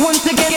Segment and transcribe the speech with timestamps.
[0.00, 0.55] once again.